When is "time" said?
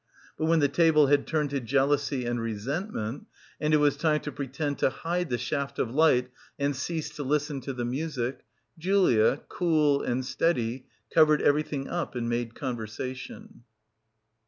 3.97-4.19